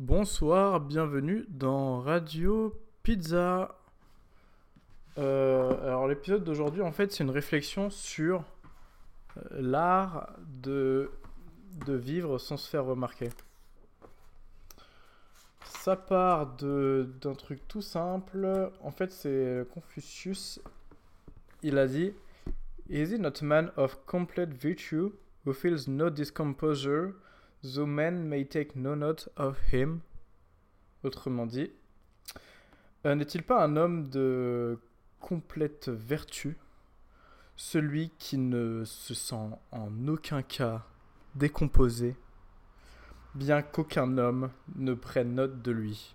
[0.00, 3.76] Bonsoir, bienvenue dans Radio Pizza.
[5.18, 8.42] Euh, alors l'épisode d'aujourd'hui, en fait, c'est une réflexion sur
[9.36, 10.32] euh, l'art
[10.62, 11.10] de,
[11.86, 13.28] vivre sans se faire remarquer.
[15.66, 18.70] Ça part d'un truc tout simple.
[18.80, 20.62] En fait, c'est Confucius.
[21.62, 22.14] Il a dit
[22.88, 25.10] Is it not man of complete virtue
[25.44, 27.12] who feels no discomposure,
[27.62, 30.00] though men may take no note of him.
[31.02, 31.72] Autrement dit,
[33.06, 34.78] euh, n'est-il pas un homme de
[35.18, 36.58] complète vertu,
[37.56, 40.86] celui qui ne se sent en aucun cas
[41.34, 42.16] décomposé,
[43.34, 46.14] bien qu'aucun homme ne prenne note de lui.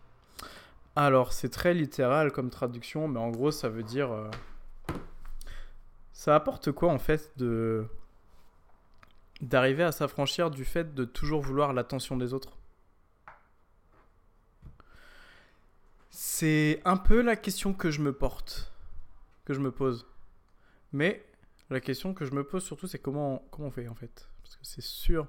[0.96, 4.12] Alors, c'est très littéral comme traduction, mais en gros, ça veut dire...
[4.12, 4.30] euh,
[6.14, 7.86] ça apporte quoi en fait de
[9.42, 12.58] d'arriver à s'affranchir du fait de toujours vouloir l'attention des autres
[16.10, 18.72] C'est un peu la question que je me porte,
[19.44, 20.08] que je me pose.
[20.94, 21.26] Mais
[21.70, 24.56] la question que je me pose surtout, c'est comment, comment on fait en fait Parce
[24.56, 25.28] que c'est sûr,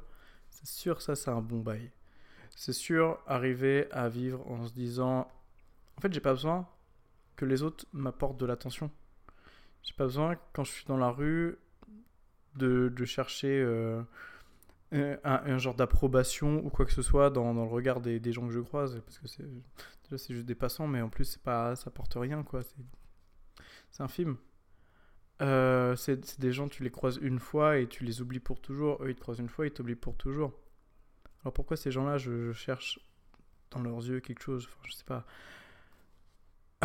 [0.48, 1.90] c'est sûr, ça c'est un bon bail.
[2.54, 5.28] C'est sûr, arriver à vivre en se disant,
[5.96, 6.68] en fait, j'ai pas besoin
[7.34, 8.90] que les autres m'apportent de l'attention.
[9.82, 11.58] J'ai pas besoin, quand je suis dans la rue,
[12.56, 14.02] de, chercher euh,
[14.92, 18.60] un, genre d'approbation ou quoi que ce soit dans, le regard des, gens que je
[18.60, 19.00] croise.
[19.04, 22.62] Parce que c'est juste des passants, mais en plus, c'est pas, ça porte rien, quoi.
[23.90, 24.36] C'est, un film.
[25.42, 29.02] Euh, c'est, des gens, tu les croises une fois et tu les oublies pour toujours.
[29.02, 30.52] Eux, ils te croisent une fois, ils t'oublient pour toujours.
[31.42, 32.98] Alors pourquoi ces gens-là, je, je cherche
[33.70, 34.66] dans leurs yeux quelque chose?
[34.68, 35.24] Enfin, je sais pas.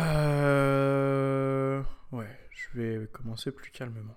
[0.00, 1.82] Euh...
[2.12, 4.16] Ouais, je vais commencer plus calmement.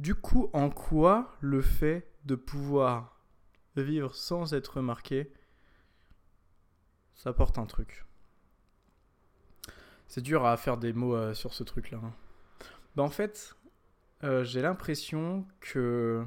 [0.00, 3.20] Du coup, en quoi le fait de pouvoir
[3.76, 5.30] vivre sans être remarqué,
[7.14, 8.06] ça apporte un truc?
[10.08, 12.00] C'est dur à faire des mots euh, sur ce truc-là.
[12.96, 13.54] Bah, en fait,
[14.24, 16.24] euh, j'ai l'impression que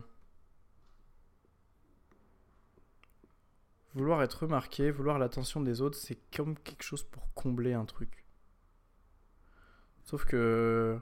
[3.96, 8.24] vouloir être remarqué, vouloir l'attention des autres, c'est comme quelque chose pour combler un truc.
[10.03, 11.02] Sauf que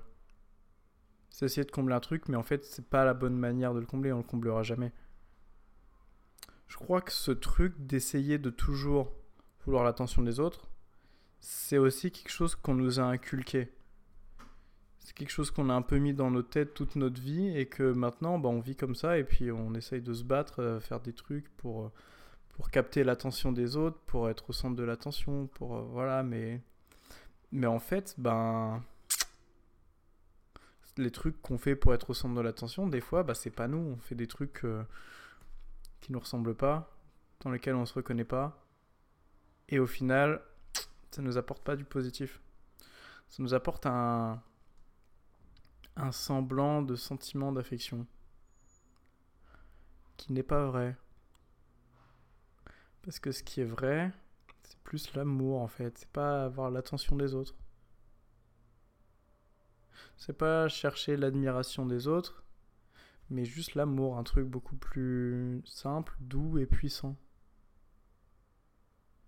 [1.32, 3.80] c'est essayer de combler un truc, mais en fait, c'est pas la bonne manière de
[3.80, 4.92] le combler, on le comblera jamais.
[6.68, 9.12] Je crois que ce truc d'essayer de toujours
[9.66, 10.70] vouloir l'attention des autres,
[11.40, 13.72] c'est aussi quelque chose qu'on nous a inculqué.
[15.00, 17.66] C'est quelque chose qu'on a un peu mis dans nos têtes toute notre vie et
[17.66, 20.80] que maintenant, bah, on vit comme ça et puis on essaye de se battre, euh,
[20.80, 21.92] faire des trucs pour, euh,
[22.54, 26.62] pour capter l'attention des autres, pour être au centre de l'attention, pour euh, voilà, mais
[27.52, 28.84] mais en fait, ben
[30.98, 33.68] les trucs qu'on fait pour être au centre de l'attention, des fois, bah, c'est pas
[33.68, 33.78] nous.
[33.78, 34.84] On fait des trucs euh,
[36.02, 36.96] qui nous ressemblent pas,
[37.42, 38.66] dans lesquels on se reconnaît pas.
[39.70, 40.42] Et au final,
[41.12, 42.42] ça nous apporte pas du positif.
[43.30, 44.42] Ça nous apporte un,
[45.96, 48.06] un semblant de sentiment d'affection
[50.18, 50.96] qui n'est pas vrai.
[53.02, 54.12] Parce que ce qui est vrai,
[54.64, 55.98] c'est plus l'amour en fait.
[55.98, 57.56] C'est pas avoir l'attention des autres.
[60.22, 62.44] C'est pas chercher l'admiration des autres,
[63.32, 67.18] mais juste l'amour, un truc beaucoup plus simple, doux et puissant.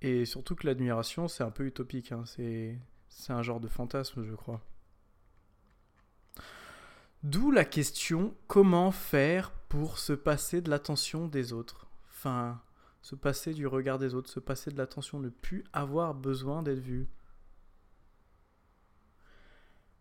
[0.03, 2.77] Et surtout que l'admiration, c'est un peu utopique, hein, c'est
[3.09, 4.61] c'est un genre de fantasme, je crois.
[7.23, 11.87] D'où la question comment faire pour se passer de l'attention des autres?
[12.11, 12.61] Enfin,
[13.01, 16.77] se passer du regard des autres, se passer de l'attention, ne plus avoir besoin d'être
[16.77, 17.09] vu.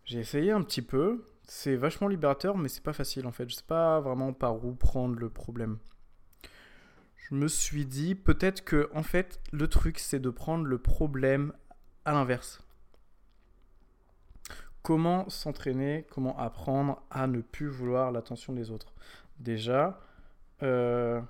[0.05, 1.25] J'ai essayé un petit peu.
[1.45, 3.49] C'est vachement libérateur, mais c'est pas facile en fait.
[3.49, 5.79] Je sais pas vraiment par où prendre le problème.
[7.17, 11.53] Je me suis dit peut-être que en fait le truc c'est de prendre le problème
[12.05, 12.63] à l'inverse.
[14.83, 18.93] Comment s'entraîner, comment apprendre à ne plus vouloir l'attention des autres?
[19.39, 20.01] Déjà,
[20.63, 21.21] euh,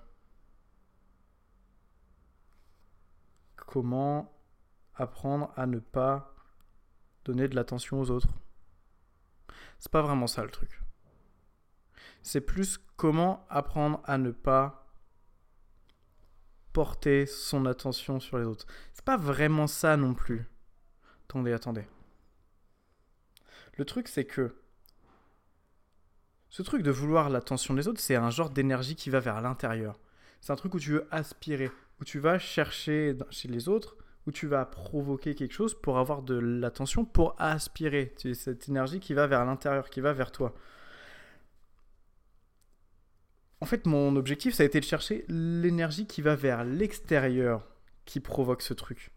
[3.57, 4.33] comment
[4.95, 6.35] apprendre à ne pas
[7.25, 8.42] donner de l'attention aux autres?
[9.79, 10.81] C'est pas vraiment ça le truc.
[12.23, 14.87] C'est plus comment apprendre à ne pas
[16.73, 18.67] porter son attention sur les autres.
[18.95, 20.45] C'est pas vraiment ça non plus.
[21.25, 21.87] Attendez, attendez.
[23.77, 24.55] Le truc c'est que
[26.53, 29.99] ce truc de vouloir l'attention des autres, c'est un genre d'énergie qui va vers l'intérieur.
[30.43, 33.97] C'est un truc où tu veux aspirer, où tu vas chercher chez les autres,
[34.27, 38.15] où tu vas provoquer quelque chose pour avoir de l'attention, pour aspirer.
[38.35, 40.55] Cette énergie qui va vers l'intérieur, qui va vers toi.
[43.61, 47.69] En fait, mon objectif, ça a été de chercher l'énergie qui va vers l'extérieur,
[48.05, 49.11] qui provoque ce truc.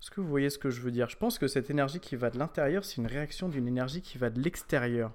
[0.00, 1.08] Est-ce que vous voyez ce que je veux dire?
[1.08, 4.18] Je pense que cette énergie qui va de l'intérieur, c'est une réaction d'une énergie qui
[4.18, 5.12] va de l'extérieur.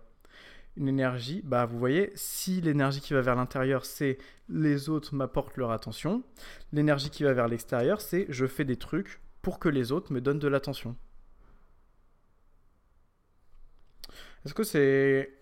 [0.78, 5.58] Une énergie, bah vous voyez, si l'énergie qui va vers l'intérieur, c'est les autres m'apportent
[5.58, 6.24] leur attention,
[6.72, 10.22] l'énergie qui va vers l'extérieur, c'est je fais des trucs pour que les autres me
[10.22, 10.96] donnent de l'attention.
[14.46, 15.34] Est-ce que c'est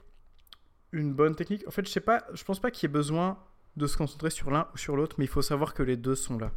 [0.94, 1.68] une bonne technique?
[1.68, 3.38] En fait, je sais pas, je pense pas qu'il y ait besoin
[3.76, 6.16] de se concentrer sur l'un ou sur l'autre, mais il faut savoir que les deux
[6.16, 6.52] sont là.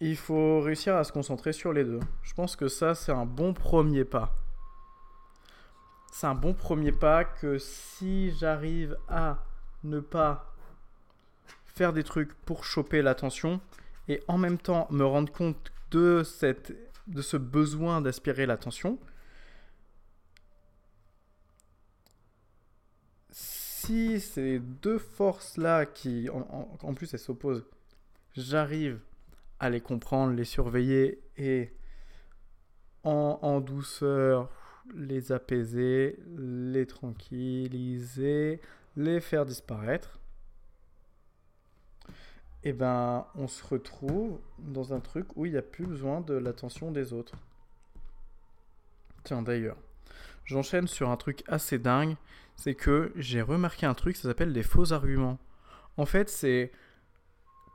[0.00, 2.00] Il faut réussir à se concentrer sur les deux.
[2.22, 4.43] Je pense que ça, c'est un bon premier pas.
[6.16, 9.42] C'est un bon premier pas que si j'arrive à
[9.82, 10.54] ne pas
[11.66, 13.60] faire des trucs pour choper l'attention
[14.06, 16.72] et en même temps me rendre compte de, cette,
[17.08, 18.96] de ce besoin d'aspirer l'attention,
[23.32, 27.66] si ces deux forces-là, qui en, plus elles s'opposent,
[28.36, 29.00] j'arrive
[29.58, 31.72] à les comprendre, les surveiller et
[33.02, 34.48] en, douceur
[34.94, 38.60] les apaiser, les tranquilliser,
[38.96, 40.20] les faire disparaître,
[42.62, 46.22] et eh ben on se retrouve dans un truc où il n'y a plus besoin
[46.22, 47.34] de l'attention des autres.
[49.22, 49.76] Tiens d'ailleurs,
[50.46, 52.16] j'enchaîne sur un truc assez dingue
[52.56, 55.38] c'est que j'ai remarqué un truc, ça s'appelle les faux arguments.
[55.96, 56.72] En fait, c'est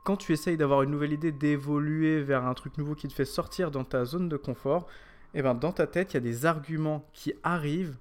[0.04, 3.24] quand tu essayes d'avoir une nouvelle idée, d'évoluer vers un truc nouveau qui te fait
[3.24, 4.86] sortir dans ta zone de confort,
[5.32, 7.96] et eh ben dans ta tête, il y a des arguments qui arrivent,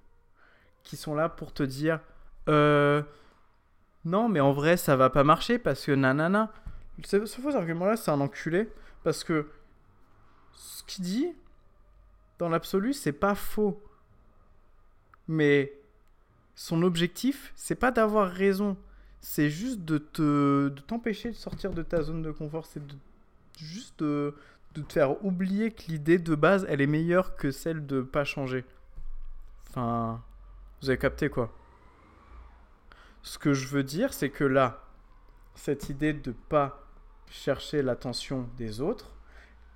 [0.83, 1.99] qui sont là pour te dire
[2.47, 3.03] euh,
[4.05, 6.51] non, mais en vrai, ça va pas marcher parce que nanana.
[7.03, 8.69] Ce, ce faux argument-là, c'est un enculé
[9.03, 9.47] parce que
[10.53, 11.33] ce qu'il dit,
[12.39, 13.81] dans l'absolu, c'est pas faux.
[15.27, 15.73] Mais
[16.55, 18.75] son objectif, c'est pas d'avoir raison,
[19.21, 22.81] c'est juste de te t'empêcher de sortir de ta zone de confort, c'est
[23.57, 24.35] juste de,
[24.73, 28.65] te faire oublier que l'idée de base, elle est meilleure que celle de pas changer.
[29.69, 30.21] Enfin,
[30.81, 31.53] vous avez capté quoi
[33.21, 34.83] Ce que je veux dire, c'est que là,
[35.55, 36.87] cette idée de pas
[37.29, 39.11] chercher l'attention des autres,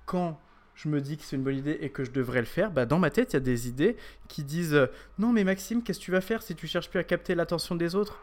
[0.06, 0.40] quand
[0.74, 2.86] je me dis que c'est une bonne idée et que je devrais le faire, bah
[2.86, 3.96] dans ma tête, il y a des idées
[4.28, 4.88] qui disent
[5.18, 7.76] Non, mais Maxime, qu'est-ce que tu vas faire si tu cherches plus à capter l'attention
[7.76, 8.20] des autres?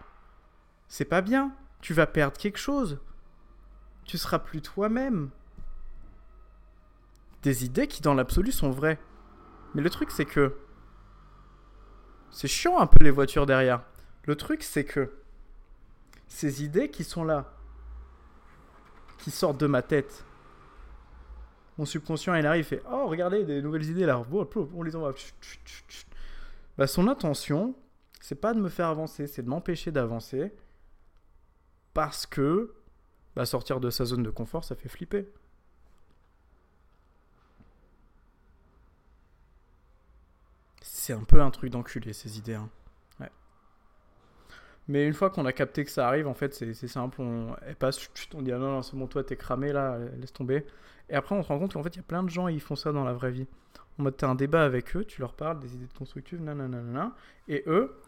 [0.88, 1.54] C'est pas bien.
[1.80, 3.00] Tu vas perdre quelque chose.
[4.06, 5.30] Tu seras plus toi-même.
[7.44, 9.00] Des idées qui, dans l'absolu, sont vraies.
[9.74, 10.56] Mais le truc, c'est que.
[12.30, 13.84] C'est chiant un peu les voitures derrière.
[14.26, 15.12] Le truc, c'est que.
[16.28, 17.54] Ces idées qui sont là,
[19.18, 20.24] qui sortent de ma tête,
[21.78, 24.24] mon subconscient, il arrive, il fait Oh, regardez, des nouvelles idées là,
[24.74, 25.14] on les envoie.
[26.78, 27.76] Bah, son intention,
[28.22, 30.54] c'est pas de me faire avancer, c'est de m'empêcher d'avancer
[31.94, 32.74] parce que
[33.36, 35.28] bah, sortir de sa zone de confort, ça fait flipper.
[41.02, 42.54] C'est un peu un truc d'enculé, ces idées.
[42.54, 42.70] Hein.
[44.88, 47.22] Mais une fois qu'on a capté que ça arrive, en fait, c'est simple.
[47.22, 50.32] On, elle passe, on dit ah non, non c'est bon, toi t'es cramé là, laisse
[50.32, 50.64] tomber.
[51.10, 52.62] Et après, on se rend compte qu'en fait, il y a plein de gens, ils
[52.62, 53.48] font ça dans la vraie vie.
[53.98, 57.16] En mode, t'as un débat avec eux, tu leur parles des idées constructives, nanana,
[57.48, 58.00] et eux,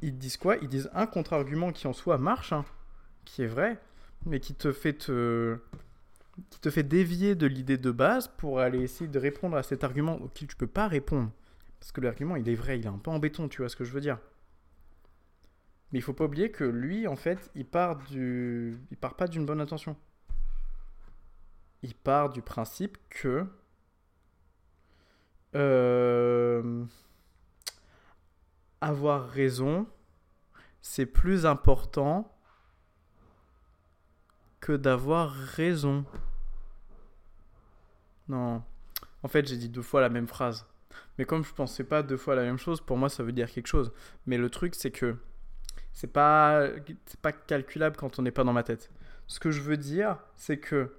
[0.00, 0.56] ils disent quoi?
[0.58, 2.64] Ils disent un contre-argument qui en soi marche, hein,
[3.24, 3.80] qui est vrai,
[4.24, 5.58] mais qui te fait te
[6.48, 9.82] qui te fait dévier de l'idée de base pour aller essayer de répondre à cet
[9.82, 11.30] argument auquel tu peux pas répondre.
[11.80, 13.76] Parce que l'argument, il est vrai, il est un peu en béton, tu vois ce
[13.76, 14.18] que je veux dire.
[15.92, 19.26] Mais il faut pas oublier que lui, en fait, il part du, il part pas
[19.26, 19.96] d'une bonne intention
[21.82, 23.46] il part du principe que
[25.54, 26.84] euh,
[28.80, 29.86] avoir raison,
[30.80, 32.32] c'est plus important
[34.60, 36.04] que d'avoir raison.
[38.28, 38.62] Non.
[39.22, 40.66] En fait, j'ai dit deux fois la même phrase.
[41.18, 43.50] Mais comme je pensais pas deux fois la même chose, pour moi, ça veut dire
[43.50, 43.92] quelque chose.
[44.26, 45.16] Mais le truc, c'est que
[45.92, 46.68] c'est pas,
[47.22, 48.90] pas calculable quand on n'est pas dans ma tête.
[49.26, 50.94] Ce que je veux dire, c'est que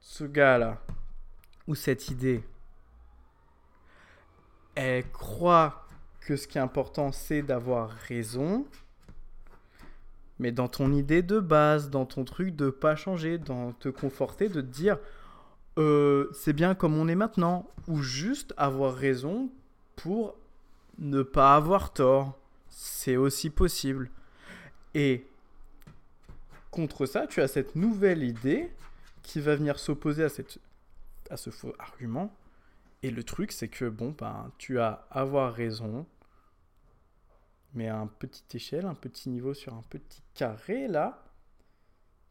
[0.00, 0.80] ce gars-là,
[1.66, 2.44] ou cette idée,
[4.74, 5.86] elle croit
[6.20, 8.66] que ce qui est important, c'est d'avoir raison.
[10.38, 14.48] Mais dans ton idée de base, dans ton truc de pas changer, dans te conforter,
[14.48, 14.98] de te dire
[15.78, 19.50] euh, c'est bien comme on est maintenant, ou juste avoir raison
[19.96, 20.36] pour
[20.98, 22.38] ne pas avoir tort.
[22.68, 24.10] C'est aussi possible.
[24.94, 25.26] Et
[26.70, 28.70] contre ça, tu as cette nouvelle idée
[29.22, 30.28] qui va venir s'opposer à,
[31.30, 32.34] à ce faux argument.
[33.02, 36.06] Et le truc, c'est que, bon, ben, tu as avoir raison.
[37.74, 41.24] mais à un petit échelle, un petit niveau sur un petit carré là.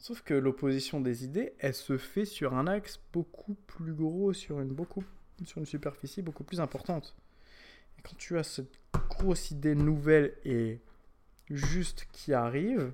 [0.01, 4.59] Sauf que l'opposition des idées, elle se fait sur un axe beaucoup plus gros, sur
[4.59, 5.03] une, beaucoup,
[5.45, 7.15] sur une superficie beaucoup plus importante.
[7.99, 8.79] Et quand tu as cette
[9.09, 10.81] grosse idée nouvelle et
[11.51, 12.93] juste qui arrive,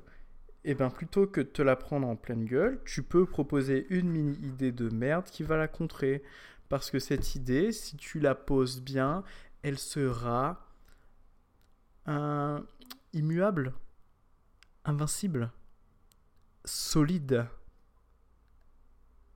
[0.66, 3.88] et eh bien plutôt que de te la prendre en pleine gueule, tu peux proposer
[3.90, 6.24] une mini idée de merde qui va la contrer.
[6.68, 9.24] Parce que cette idée, si tu la poses bien,
[9.62, 10.68] elle sera
[12.06, 12.66] un...
[13.14, 13.74] immuable,
[14.84, 15.54] invincible
[16.68, 17.48] solide.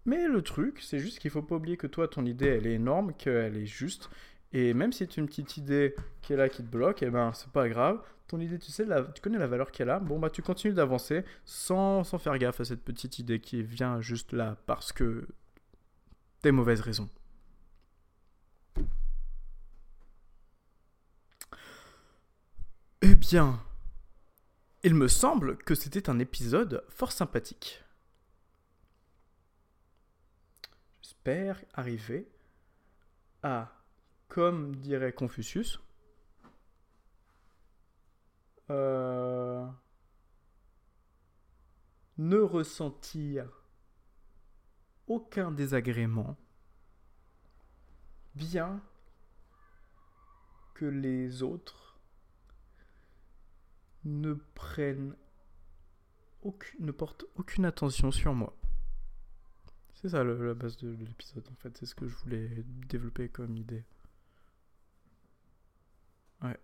[0.06, 2.74] Mais le truc, c'est juste qu'il faut pas oublier que toi, ton idée, elle est
[2.74, 4.10] énorme, qu'elle est juste.
[4.54, 7.32] Et même si c'est une petite idée qui est là, qui te bloque, eh ben,
[7.34, 8.02] c'est pas grave.
[8.28, 10.00] Ton idée, tu sais, tu connais la valeur qu'elle a.
[10.00, 14.02] Bon, bah, tu continues d'avancer sans, sans faire gaffe à cette petite idée qui vient
[14.02, 15.28] juste là parce que
[16.44, 17.10] des mauvaises raisons.
[23.04, 23.60] Eh bien,
[24.84, 27.84] il me semble que c'était un épisode fort sympathique.
[31.02, 32.28] J'espère arriver
[33.44, 33.72] à,
[34.28, 35.80] comme dirait Confucius,
[38.72, 39.68] euh,
[42.18, 43.46] ne ressentir
[45.08, 46.38] aucun désagrément,
[48.34, 48.82] bien
[50.74, 51.91] que les autres
[54.04, 55.16] ne prennent
[56.42, 58.58] aucune, ne portent aucune attention sur moi.
[59.94, 62.50] C'est ça la base de l'épisode en fait, c'est ce que je voulais
[62.90, 63.86] développer comme idée.
[66.42, 66.60] Ouais.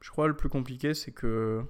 [0.00, 1.64] Je crois le plus compliqué c'est que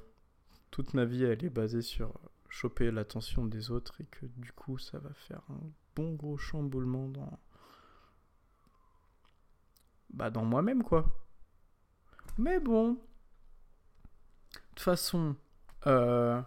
[0.70, 4.78] toute ma vie elle est basée sur choper l'attention des autres et que du coup
[4.78, 5.60] ça va faire un
[5.94, 7.40] bon gros chamboulement dans
[10.10, 11.26] bah dans moi-même quoi.
[12.38, 12.98] Mais bon,
[14.76, 15.34] toute façon,
[15.86, 16.40] euh,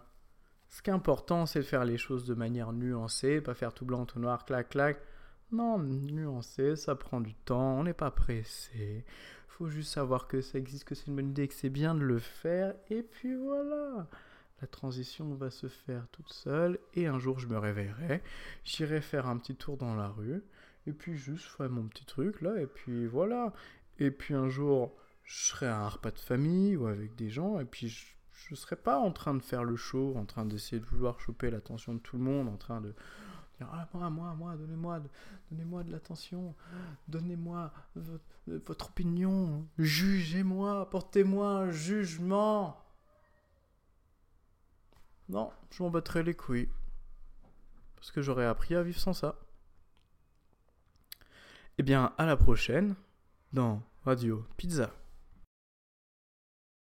[0.68, 3.84] ce qui est important, c'est de faire les choses de manière nuancée, pas faire tout
[3.84, 4.98] blanc, tout noir, clac, clac.
[5.50, 9.04] Non, nuancé, ça prend du temps, on n'est pas pressé.
[9.48, 12.00] faut juste savoir que ça existe, que c'est une bonne idée, que c'est bien de
[12.00, 14.06] le faire, et puis voilà.
[14.62, 18.22] La transition va se faire toute seule, et un jour je me réveillerai,
[18.62, 20.44] j'irai faire un petit tour dans la rue,
[20.86, 23.52] et puis juste ferai mon petit truc là, et puis voilà.
[23.98, 24.94] Et puis un jour,
[25.24, 28.06] je serai à un repas de famille ou avec des gens, et puis je
[28.48, 31.20] je ne serais pas en train de faire le show, en train d'essayer de vouloir
[31.20, 32.94] choper l'attention de tout le monde, en train de
[33.58, 35.00] dire ah, moi, moi, moi, donnez-moi,
[35.50, 36.54] donnez-moi de l'attention,
[37.08, 37.72] donnez-moi
[38.46, 42.82] votre, opinion, jugez-moi, portez-moi un jugement.
[45.28, 46.68] Non, je m'en battrai les couilles.
[47.96, 49.38] Parce que j'aurais appris à vivre sans ça.
[51.78, 52.94] Eh bien, à la prochaine
[53.52, 54.90] dans Radio Pizza.